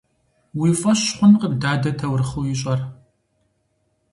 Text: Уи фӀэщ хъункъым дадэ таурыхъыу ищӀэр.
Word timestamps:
Уи 0.59 0.71
фӀэщ 0.79 1.01
хъункъым 1.17 1.53
дадэ 1.61 1.91
таурыхъыу 1.99 2.45
ищӀэр. 2.53 2.79